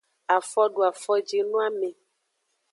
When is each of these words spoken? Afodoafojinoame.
Afodoafojinoame. 0.35 1.89